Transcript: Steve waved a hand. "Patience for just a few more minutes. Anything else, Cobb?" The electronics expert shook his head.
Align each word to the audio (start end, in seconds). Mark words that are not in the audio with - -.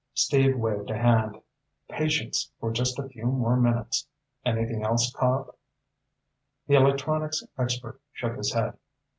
Steve 0.15 0.57
waved 0.57 0.89
a 0.89 0.97
hand. 0.97 1.39
"Patience 1.87 2.51
for 2.59 2.71
just 2.71 2.97
a 2.97 3.07
few 3.07 3.27
more 3.27 3.55
minutes. 3.55 4.07
Anything 4.43 4.83
else, 4.83 5.13
Cobb?" 5.15 5.53
The 6.65 6.73
electronics 6.73 7.43
expert 7.55 8.01
shook 8.11 8.35
his 8.35 8.51
head. 8.51 8.79